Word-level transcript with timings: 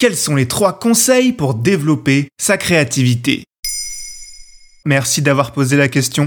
Quels 0.00 0.16
sont 0.16 0.34
les 0.34 0.48
trois 0.48 0.78
conseils 0.78 1.34
pour 1.34 1.52
développer 1.52 2.28
sa 2.40 2.56
créativité? 2.56 3.44
Merci 4.86 5.20
d'avoir 5.20 5.52
posé 5.52 5.76
la 5.76 5.88
question. 5.88 6.26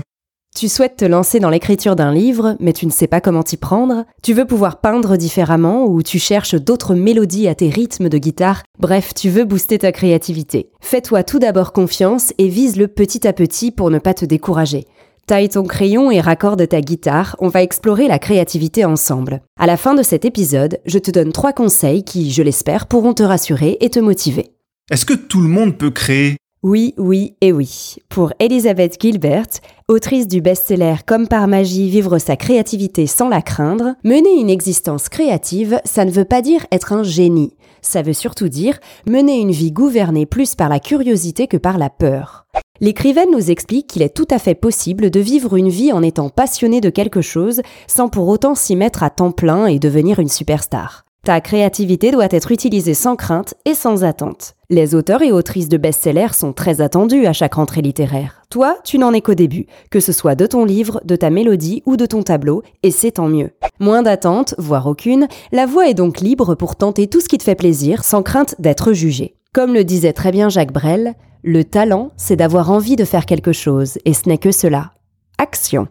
Tu 0.55 0.69
souhaites 0.69 0.97
te 0.97 1.05
lancer 1.05 1.39
dans 1.39 1.49
l'écriture 1.49 1.95
d'un 1.95 2.13
livre, 2.13 2.55
mais 2.59 2.71
tu 2.71 2.85
ne 2.85 2.91
sais 2.91 3.07
pas 3.07 3.19
comment 3.19 3.41
t'y 3.41 3.57
prendre? 3.57 4.05
Tu 4.21 4.35
veux 4.35 4.45
pouvoir 4.45 4.79
peindre 4.79 5.17
différemment 5.17 5.87
ou 5.87 6.03
tu 6.03 6.19
cherches 6.19 6.53
d'autres 6.53 6.93
mélodies 6.93 7.47
à 7.47 7.55
tes 7.55 7.69
rythmes 7.69 8.09
de 8.09 8.19
guitare? 8.19 8.61
Bref, 8.77 9.15
tu 9.15 9.31
veux 9.31 9.43
booster 9.43 9.79
ta 9.79 9.91
créativité. 9.91 10.69
Fais-toi 10.79 11.23
tout 11.23 11.39
d'abord 11.39 11.73
confiance 11.73 12.31
et 12.37 12.49
vise-le 12.49 12.87
petit 12.87 13.27
à 13.27 13.33
petit 13.33 13.71
pour 13.71 13.89
ne 13.89 13.97
pas 13.97 14.13
te 14.13 14.25
décourager. 14.25 14.85
Taille 15.25 15.47
ton 15.47 15.63
crayon 15.63 16.11
et 16.11 16.19
raccorde 16.19 16.67
ta 16.67 16.81
guitare, 16.81 17.37
on 17.39 17.47
va 17.47 17.63
explorer 17.63 18.09
la 18.09 18.19
créativité 18.19 18.83
ensemble. 18.83 19.39
À 19.57 19.65
la 19.65 19.77
fin 19.77 19.95
de 19.95 20.03
cet 20.03 20.25
épisode, 20.25 20.81
je 20.85 20.99
te 20.99 21.11
donne 21.11 21.31
trois 21.31 21.53
conseils 21.53 22.03
qui, 22.03 22.29
je 22.29 22.43
l'espère, 22.43 22.87
pourront 22.87 23.13
te 23.13 23.23
rassurer 23.23 23.77
et 23.79 23.89
te 23.89 23.99
motiver. 23.99 24.51
Est-ce 24.91 25.05
que 25.05 25.13
tout 25.13 25.39
le 25.39 25.47
monde 25.47 25.77
peut 25.77 25.91
créer? 25.91 26.35
Oui, 26.63 26.93
oui 26.97 27.35
et 27.41 27.51
oui. 27.51 27.97
Pour 28.07 28.31
Elizabeth 28.39 28.95
Gilbert, 28.97 29.47
autrice 29.89 30.29
du 30.29 30.39
best-seller 30.39 30.95
Comme 31.05 31.27
par 31.27 31.49
magie, 31.49 31.89
vivre 31.89 32.19
sa 32.19 32.37
créativité 32.37 33.05
sans 33.05 33.27
la 33.27 33.41
craindre, 33.41 33.95
mener 34.05 34.39
une 34.39 34.49
existence 34.49 35.09
créative, 35.09 35.81
ça 35.83 36.05
ne 36.05 36.11
veut 36.11 36.23
pas 36.23 36.41
dire 36.41 36.65
être 36.71 36.93
un 36.93 37.03
génie. 37.03 37.57
Ça 37.81 38.01
veut 38.01 38.13
surtout 38.13 38.47
dire 38.47 38.79
mener 39.05 39.41
une 39.41 39.51
vie 39.51 39.73
gouvernée 39.73 40.25
plus 40.25 40.55
par 40.55 40.69
la 40.69 40.79
curiosité 40.79 41.47
que 41.47 41.57
par 41.57 41.77
la 41.77 41.89
peur. 41.89 42.45
L'écrivaine 42.79 43.31
nous 43.33 43.51
explique 43.51 43.87
qu'il 43.87 44.01
est 44.01 44.15
tout 44.15 44.27
à 44.31 44.39
fait 44.39 44.55
possible 44.55 45.09
de 45.09 45.19
vivre 45.19 45.57
une 45.57 45.69
vie 45.69 45.91
en 45.91 46.01
étant 46.01 46.29
passionné 46.29 46.79
de 46.79 46.89
quelque 46.89 47.21
chose 47.21 47.61
sans 47.87 48.07
pour 48.07 48.29
autant 48.29 48.55
s'y 48.55 48.77
mettre 48.77 49.03
à 49.03 49.09
temps 49.09 49.31
plein 49.31 49.65
et 49.65 49.79
devenir 49.79 50.19
une 50.19 50.29
superstar. 50.29 51.03
Ta 51.25 51.39
créativité 51.39 52.11
doit 52.11 52.27
être 52.29 52.51
utilisée 52.51 52.93
sans 52.93 53.15
crainte 53.15 53.53
et 53.63 53.75
sans 53.75 54.03
attente. 54.03 54.55
Les 54.69 54.93
auteurs 54.93 55.21
et 55.21 55.31
autrices 55.31 55.69
de 55.69 55.77
best-sellers 55.77 56.33
sont 56.33 56.51
très 56.51 56.81
attendus 56.81 57.25
à 57.27 57.31
chaque 57.31 57.53
rentrée 57.53 57.81
littéraire. 57.81 58.41
Toi, 58.49 58.75
tu 58.83 58.97
n'en 58.97 59.13
es 59.13 59.21
qu'au 59.21 59.33
début, 59.33 59.67
que 59.89 60.01
ce 60.01 60.11
soit 60.11 60.35
de 60.35 60.45
ton 60.45 60.65
livre, 60.65 60.99
de 61.05 61.15
ta 61.15 61.29
mélodie 61.29 61.81
ou 61.85 61.95
de 61.95 62.05
ton 62.05 62.23
tableau, 62.23 62.61
et 62.83 62.91
c'est 62.91 63.11
tant 63.11 63.29
mieux. 63.29 63.51
Moins 63.79 64.03
d'attente, 64.03 64.53
voire 64.57 64.85
aucune, 64.85 65.29
la 65.53 65.65
voix 65.65 65.87
est 65.87 65.93
donc 65.93 66.19
libre 66.19 66.55
pour 66.55 66.75
tenter 66.75 67.07
tout 67.07 67.21
ce 67.21 67.29
qui 67.29 67.37
te 67.37 67.43
fait 67.43 67.55
plaisir 67.55 68.03
sans 68.03 68.21
crainte 68.21 68.55
d'être 68.59 68.91
jugé. 68.91 69.37
Comme 69.53 69.73
le 69.73 69.85
disait 69.85 70.11
très 70.11 70.33
bien 70.33 70.49
Jacques 70.49 70.73
Brel, 70.73 71.13
le 71.41 71.63
talent, 71.63 72.11
c'est 72.17 72.35
d'avoir 72.35 72.69
envie 72.69 72.97
de 72.97 73.05
faire 73.05 73.25
quelque 73.25 73.53
chose, 73.53 73.97
et 74.03 74.13
ce 74.13 74.27
n'est 74.27 74.37
que 74.37 74.51
cela. 74.51 74.91
Action. 75.37 75.87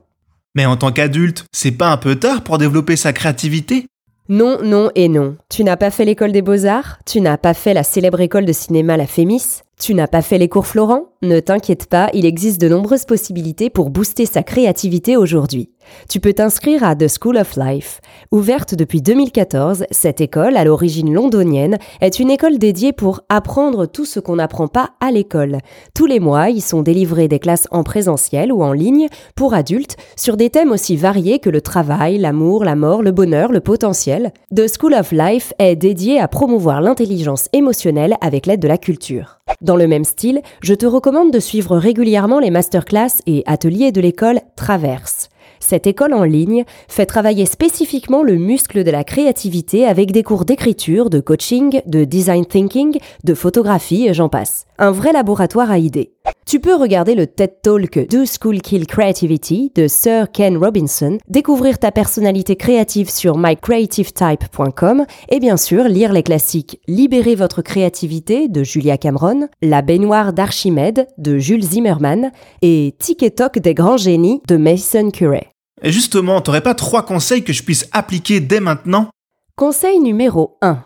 Mais 0.55 0.67
en 0.67 0.77
tant 0.77 0.93
qu'adulte, 0.93 1.47
c'est 1.53 1.73
pas 1.73 1.91
un 1.91 1.97
peu 1.97 2.17
tard 2.17 2.45
pour 2.45 2.59
développer 2.59 2.97
sa 2.97 3.15
créativité? 3.15 3.87
Non, 4.29 4.59
non 4.63 4.91
et 4.95 5.09
non. 5.09 5.37
Tu 5.49 5.65
n'as 5.65 5.77
pas 5.77 5.91
fait 5.91 6.05
l'école 6.05 6.31
des 6.31 6.43
beaux-arts, 6.43 6.99
tu 7.05 7.21
n'as 7.21 7.39
pas 7.39 7.55
fait 7.55 7.75
la 7.75 7.83
célèbre 7.83 8.21
école 8.21 8.45
de 8.45 8.53
cinéma 8.53 8.97
La 8.97 9.07
Fémis, 9.07 9.63
tu 9.79 9.95
n'as 9.95 10.07
pas 10.07 10.23
fait 10.23 10.39
les 10.39 10.49
cours 10.49 10.67
Florent? 10.67 11.07
Ne 11.23 11.41
t'inquiète 11.41 11.87
pas, 11.87 12.09
il 12.15 12.27
existe 12.27 12.61
de 12.61 12.69
nombreuses 12.69 13.05
possibilités 13.05 13.71
pour 13.71 13.91
booster 13.91 14.27
sa 14.27 14.43
créativité 14.43 15.17
aujourd'hui. 15.17 15.71
Tu 16.09 16.21
peux 16.21 16.33
t'inscrire 16.33 16.85
à 16.85 16.95
The 16.95 17.09
School 17.09 17.37
of 17.37 17.57
Life. 17.57 18.01
Ouverte 18.31 18.75
depuis 18.75 19.03
2014, 19.03 19.85
cette 19.91 20.21
école, 20.21 20.57
à 20.57 20.65
l'origine 20.65 21.13
londonienne, 21.13 21.79
est 22.01 22.19
une 22.19 22.31
école 22.31 22.59
dédiée 22.59 22.93
pour 22.93 23.23
apprendre 23.29 23.87
tout 23.87 24.05
ce 24.05 24.21
qu'on 24.21 24.37
n'apprend 24.37 24.69
pas 24.69 24.91
à 25.01 25.11
l'école. 25.11 25.59
Tous 25.95 26.07
les 26.07 26.21
mois, 26.21 26.51
y 26.51 26.61
sont 26.61 26.83
délivrées 26.83 27.29
des 27.29 27.41
classes 27.41 27.69
en 27.71 27.83
présentiel 27.83 28.53
ou 28.53 28.63
en 28.63 28.73
ligne 28.73 29.09
pour 29.35 29.55
adultes 29.55 29.97
sur 30.17 30.37
des 30.37 30.51
thèmes 30.51 30.71
aussi 30.71 30.97
variés 30.97 31.41
que 31.41 31.51
le 31.51 31.61
travail, 31.61 32.19
l'amour, 32.19 32.65
la 32.65 32.77
mort, 32.77 33.03
le 33.03 33.11
bonheur, 33.11 33.53
le 33.53 33.61
potentiel. 33.61 34.33
The 34.55 34.67
School 34.69 34.95
of 34.95 35.13
Life 35.13 35.53
est 35.59 35.77
dédiée 35.77 36.21
à 36.21 36.29
promouvoir 36.29 36.81
l'intelligence 36.81 37.49
émotionnelle 37.53 38.17
avec 38.21 38.47
l'aide 38.47 38.61
de 38.61 38.69
la 38.69 38.79
culture. 38.79 39.41
Dans 39.63 39.77
le 39.77 39.87
même 39.87 40.05
style, 40.05 40.43
je 40.61 40.75
te 40.75 40.87
recommande 40.87 41.31
de 41.31 41.39
suivre 41.39 41.77
régulièrement 41.77 42.41
les 42.41 42.51
masterclass 42.51 43.23
et 43.29 43.45
ateliers 43.47 43.93
de 43.93 44.01
l'école 44.01 44.41
Traverse. 44.57 45.29
Cette 45.63 45.87
école 45.87 46.13
en 46.13 46.25
ligne 46.25 46.65
fait 46.89 47.07
travailler 47.07 47.47
spécifiquement 47.47 48.25
le 48.25 48.35
muscle 48.35 48.83
de 48.83 48.91
la 48.91 49.05
créativité 49.05 49.87
avec 49.87 50.11
des 50.11 50.25
cours 50.25 50.45
d'écriture, 50.45 51.09
de 51.09 51.21
coaching, 51.21 51.81
de 51.87 52.05
design 52.05 52.45
thinking, 52.45 52.99
de 53.23 53.35
photographie 53.35 54.09
et 54.09 54.13
j'en 54.13 54.29
passe. 54.29 54.67
Un 54.79 54.91
vrai 54.91 55.13
laboratoire 55.13 55.71
à 55.71 55.79
idées. 55.79 56.13
Tu 56.45 56.59
peux 56.59 56.75
regarder 56.75 57.15
le 57.15 57.27
TED 57.27 57.63
Talk 57.63 58.09
Do 58.11 58.25
School 58.27 58.61
Kill 58.61 58.87
Creativity 58.87 59.71
de 59.75 59.87
Sir 59.87 60.31
Ken 60.33 60.57
Robinson, 60.57 61.19
découvrir 61.29 61.79
ta 61.79 61.93
personnalité 61.93 62.57
créative 62.57 63.09
sur 63.09 63.39
mycreativetype.com 63.39 65.07
et 65.31 65.41
bien 65.41 65.57
sûr 65.57 65.85
lire 65.85 66.13
les 66.13 66.23
classiques 66.23 66.81
Libérer 66.89 67.37
votre 67.37 67.63
créativité 67.63 68.49
de 68.49 68.65
Julia 68.65 68.99
Cameron, 68.99 69.49
La 69.63 69.83
baignoire 69.83 70.33
d'Archimède 70.33 71.07
de 71.17 71.39
Jules 71.39 71.63
Zimmerman 71.63 72.33
et 72.61 72.95
TikTok 72.99 73.61
des 73.61 73.75
grands 73.75 73.97
génies 73.97 74.43
de 74.49 74.57
Mason 74.57 75.11
Curray. 75.11 75.53
Et 75.85 75.91
justement, 75.91 76.41
t'aurais 76.41 76.61
pas 76.61 76.75
trois 76.75 77.05
conseils 77.05 77.43
que 77.43 77.53
je 77.53 77.65
puisse 77.65 77.89
appliquer 77.93 78.41
dès 78.41 78.61
maintenant? 78.61 79.11
Conseil 79.57 79.99
numéro 79.99 80.57
1. 80.63 80.83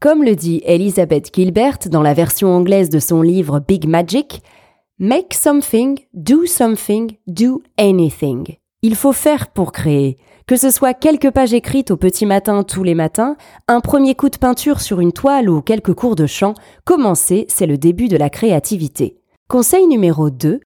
Comme 0.00 0.24
le 0.24 0.34
dit 0.34 0.60
Elizabeth 0.64 1.34
Gilbert 1.34 1.78
dans 1.86 2.02
la 2.02 2.12
version 2.12 2.48
anglaise 2.48 2.90
de 2.90 2.98
son 2.98 3.22
livre 3.22 3.60
Big 3.60 3.86
Magic, 3.86 4.42
Make 4.98 5.34
something, 5.34 5.98
do 6.12 6.46
something, 6.46 7.16
do 7.26 7.62
anything. 7.78 8.56
Il 8.82 8.96
faut 8.96 9.12
faire 9.12 9.48
pour 9.48 9.72
créer. 9.72 10.18
Que 10.46 10.56
ce 10.56 10.70
soit 10.70 10.94
quelques 10.94 11.30
pages 11.30 11.54
écrites 11.54 11.90
au 11.90 11.96
petit 11.96 12.26
matin 12.26 12.64
tous 12.64 12.82
les 12.82 12.94
matins, 12.94 13.36
un 13.66 13.80
premier 13.80 14.14
coup 14.14 14.28
de 14.28 14.36
peinture 14.36 14.80
sur 14.80 15.00
une 15.00 15.12
toile 15.12 15.48
ou 15.48 15.62
quelques 15.62 15.94
cours 15.94 16.16
de 16.16 16.26
chant, 16.26 16.54
commencer, 16.84 17.46
c'est 17.48 17.66
le 17.66 17.78
début 17.78 18.08
de 18.08 18.16
la 18.16 18.28
créativité. 18.28 19.16
Conseil 19.48 19.86
numéro 19.86 20.30
2. 20.30 20.60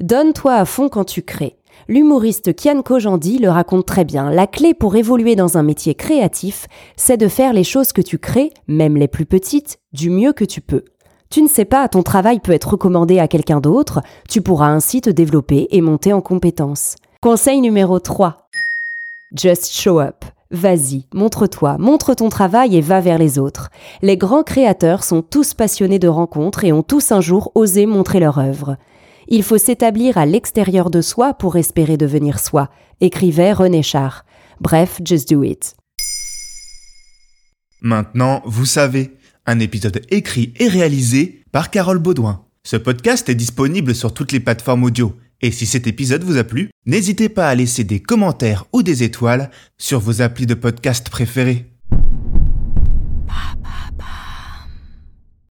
Donne-toi 0.00 0.54
à 0.54 0.64
fond 0.64 0.88
quand 0.88 1.04
tu 1.04 1.22
crées. 1.22 1.56
L'humoriste 1.88 2.54
Kian 2.54 2.82
Kojandi 2.82 3.38
le 3.38 3.50
raconte 3.50 3.86
très 3.86 4.04
bien. 4.04 4.30
La 4.30 4.46
clé 4.46 4.74
pour 4.74 4.96
évoluer 4.96 5.36
dans 5.36 5.56
un 5.56 5.62
métier 5.62 5.94
créatif, 5.94 6.66
c'est 6.96 7.16
de 7.16 7.28
faire 7.28 7.52
les 7.52 7.64
choses 7.64 7.92
que 7.92 8.02
tu 8.02 8.18
crées, 8.18 8.52
même 8.68 8.96
les 8.96 9.08
plus 9.08 9.26
petites, 9.26 9.78
du 9.92 10.10
mieux 10.10 10.32
que 10.32 10.44
tu 10.44 10.60
peux. 10.60 10.84
Tu 11.30 11.42
ne 11.42 11.48
sais 11.48 11.64
pas, 11.64 11.88
ton 11.88 12.02
travail 12.02 12.40
peut 12.40 12.52
être 12.52 12.70
recommandé 12.70 13.18
à 13.18 13.28
quelqu'un 13.28 13.60
d'autre, 13.60 14.00
tu 14.28 14.42
pourras 14.42 14.68
ainsi 14.68 15.00
te 15.00 15.10
développer 15.10 15.68
et 15.70 15.80
monter 15.80 16.12
en 16.12 16.20
compétences. 16.20 16.96
Conseil 17.20 17.60
numéro 17.60 17.98
3. 17.98 18.48
Just 19.34 19.72
show 19.72 20.00
up. 20.00 20.24
Vas-y, 20.52 21.06
montre-toi, 21.12 21.76
montre 21.78 22.14
ton 22.14 22.28
travail 22.28 22.76
et 22.76 22.80
va 22.80 23.00
vers 23.00 23.18
les 23.18 23.38
autres. 23.38 23.70
Les 24.00 24.16
grands 24.16 24.44
créateurs 24.44 25.02
sont 25.02 25.22
tous 25.22 25.54
passionnés 25.54 25.98
de 25.98 26.06
rencontres 26.06 26.64
et 26.64 26.72
ont 26.72 26.84
tous 26.84 27.10
un 27.10 27.20
jour 27.20 27.50
osé 27.56 27.84
montrer 27.84 28.20
leur 28.20 28.38
œuvre. 28.38 28.76
Il 29.28 29.42
faut 29.42 29.58
s'établir 29.58 30.18
à 30.18 30.26
l'extérieur 30.26 30.88
de 30.88 31.00
soi 31.00 31.34
pour 31.34 31.56
espérer 31.56 31.96
devenir 31.96 32.38
soi, 32.38 32.70
écrivait 33.00 33.52
René 33.52 33.82
Char. 33.82 34.24
Bref, 34.60 35.00
just 35.04 35.28
do 35.28 35.42
it. 35.42 35.74
Maintenant, 37.82 38.42
vous 38.46 38.66
savez, 38.66 39.16
un 39.44 39.58
épisode 39.58 40.00
écrit 40.10 40.54
et 40.58 40.68
réalisé 40.68 41.44
par 41.50 41.70
Carole 41.70 41.98
Baudouin. 41.98 42.44
Ce 42.62 42.76
podcast 42.76 43.28
est 43.28 43.34
disponible 43.34 43.94
sur 43.94 44.14
toutes 44.14 44.32
les 44.32 44.40
plateformes 44.40 44.84
audio 44.84 45.14
Et 45.40 45.50
si 45.50 45.66
cet 45.66 45.86
épisode 45.86 46.24
vous 46.24 46.36
a 46.36 46.44
plu, 46.44 46.70
n'hésitez 46.86 47.28
pas 47.28 47.48
à 47.48 47.54
laisser 47.54 47.84
des 47.84 48.00
commentaires 48.00 48.64
ou 48.72 48.82
des 48.82 49.02
étoiles 49.02 49.50
sur 49.76 50.00
vos 50.00 50.22
applis 50.22 50.46
de 50.46 50.54
podcast 50.54 51.10
préférés. 51.10 51.75